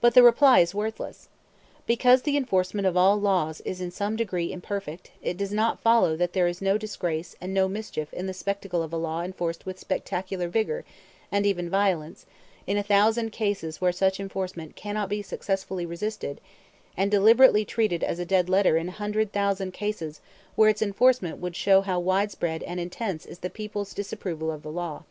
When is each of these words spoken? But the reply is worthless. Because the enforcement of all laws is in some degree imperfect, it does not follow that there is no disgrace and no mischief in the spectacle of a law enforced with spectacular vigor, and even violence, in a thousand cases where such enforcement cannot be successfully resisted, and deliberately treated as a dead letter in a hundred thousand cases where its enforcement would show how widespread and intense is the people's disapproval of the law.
But 0.00 0.14
the 0.14 0.22
reply 0.22 0.60
is 0.60 0.74
worthless. 0.74 1.28
Because 1.86 2.22
the 2.22 2.38
enforcement 2.38 2.86
of 2.86 2.96
all 2.96 3.20
laws 3.20 3.60
is 3.66 3.78
in 3.82 3.90
some 3.90 4.16
degree 4.16 4.52
imperfect, 4.54 5.10
it 5.20 5.36
does 5.36 5.52
not 5.52 5.82
follow 5.82 6.16
that 6.16 6.32
there 6.32 6.48
is 6.48 6.62
no 6.62 6.78
disgrace 6.78 7.36
and 7.42 7.52
no 7.52 7.68
mischief 7.68 8.10
in 8.14 8.26
the 8.26 8.32
spectacle 8.32 8.82
of 8.82 8.90
a 8.90 8.96
law 8.96 9.20
enforced 9.22 9.66
with 9.66 9.78
spectacular 9.78 10.48
vigor, 10.48 10.86
and 11.30 11.44
even 11.44 11.68
violence, 11.68 12.24
in 12.66 12.78
a 12.78 12.82
thousand 12.82 13.32
cases 13.32 13.82
where 13.82 13.92
such 13.92 14.18
enforcement 14.18 14.76
cannot 14.76 15.10
be 15.10 15.20
successfully 15.20 15.84
resisted, 15.84 16.40
and 16.96 17.10
deliberately 17.10 17.66
treated 17.66 18.02
as 18.02 18.18
a 18.18 18.24
dead 18.24 18.48
letter 18.48 18.78
in 18.78 18.88
a 18.88 18.92
hundred 18.92 19.30
thousand 19.30 19.74
cases 19.74 20.22
where 20.56 20.70
its 20.70 20.80
enforcement 20.80 21.36
would 21.36 21.54
show 21.54 21.82
how 21.82 22.00
widespread 22.00 22.62
and 22.62 22.80
intense 22.80 23.26
is 23.26 23.40
the 23.40 23.50
people's 23.50 23.92
disapproval 23.92 24.50
of 24.50 24.62
the 24.62 24.72
law. 24.72 25.04